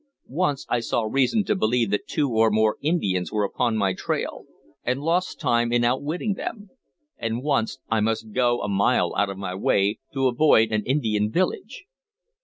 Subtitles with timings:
[0.27, 4.45] Once I saw reason to believe that two or more Indians were upon my trail,
[4.83, 6.71] and lost time in outwitting them;
[7.19, 11.29] and once I must go a mile out of my way to avoid an Indian
[11.31, 11.85] village.